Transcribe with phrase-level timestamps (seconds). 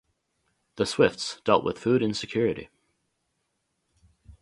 [0.77, 2.69] The Swifts dealt with food insecurity.